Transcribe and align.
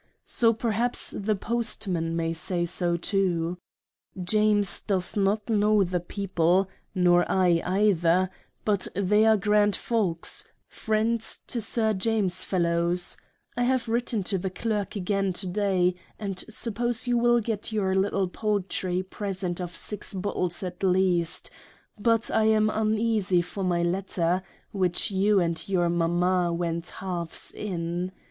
So 0.25 0.51
perhaps 0.51 1.11
the 1.15 1.35
Postman 1.35 2.15
may 2.15 2.33
say 2.33 2.65
so 2.65 2.97
too. 2.97 3.59
James 4.23 4.81
does 4.81 5.15
not 5.15 5.47
know 5.47 5.83
the 5.83 5.99
people 5.99 6.67
nor 6.95 7.23
I 7.31 7.61
either; 7.63 8.31
but 8.65 8.87
they 8.95 9.27
are 9.27 9.37
Grand 9.37 9.75
Folks, 9.75 10.43
Friends 10.67 11.41
to 11.45 11.61
Sir 11.61 11.93
James 11.93 12.43
Fellowes: 12.43 13.15
I 13.55 13.61
have 13.61 13.87
written 13.87 14.23
to 14.23 14.39
the 14.39 14.49
Clerk 14.49 14.95
again 14.95 15.33
to 15.33 15.45
day, 15.45 15.93
and 16.17 16.45
suppose 16.49 17.05
you 17.05 17.15
will 17.19 17.39
get 17.39 17.71
your 17.71 17.93
little 17.93 18.27
paltry 18.27 19.03
present 19.03 19.61
of 19.61 19.75
six 19.75 20.15
Bottles 20.15 20.63
at 20.63 20.81
least; 20.81 21.51
but 21.99 22.31
I 22.31 22.45
am 22.45 22.71
uneasy 22.71 23.43
for 23.43 23.63
my 23.63 23.83
Letter, 23.83 24.41
which 24.71 25.11
you 25.11 25.39
and 25.39 25.69
your 25.69 25.89
Mama 25.89 26.51
went 26.51 26.89
halves 26.89 27.51
in. 27.51 28.11